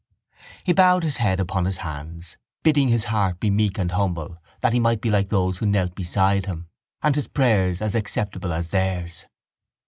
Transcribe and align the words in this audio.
He 0.63 0.73
bowed 0.73 1.03
his 1.03 1.17
head 1.17 1.39
upon 1.39 1.65
his 1.65 1.77
hands, 1.85 2.35
bidding 2.63 2.87
his 2.87 3.03
heart 3.03 3.39
be 3.39 3.51
meek 3.51 3.77
and 3.77 3.91
humble 3.91 4.39
that 4.61 4.73
he 4.73 4.79
might 4.79 4.99
be 4.99 5.11
like 5.11 5.29
those 5.29 5.59
who 5.59 5.67
knelt 5.67 5.93
beside 5.93 6.47
him 6.47 6.69
and 7.03 7.15
his 7.15 7.27
prayer 7.27 7.69
as 7.69 7.93
acceptable 7.93 8.51
as 8.51 8.69
theirs. 8.69 9.27